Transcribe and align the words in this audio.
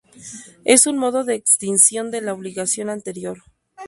Es 0.65 0.87
un 0.87 0.97
modo 0.97 1.23
de 1.23 1.35
extinción 1.35 2.09
de 2.09 2.21
la 2.21 2.33
obligación 2.33 2.89
anterior. 2.89 3.37